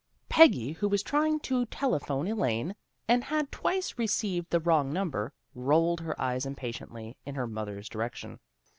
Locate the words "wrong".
4.59-4.91